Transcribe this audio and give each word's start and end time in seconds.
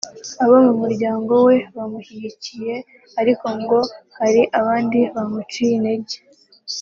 abo 0.43 0.55
mu 0.65 0.73
muryango 0.81 1.33
we 1.47 1.55
bamushyigikiye 1.75 2.73
ariko 3.21 3.45
ngo 3.59 3.79
hari 4.17 4.41
abandi 4.59 4.99
bamuciye 5.15 5.71
intege 5.77 6.15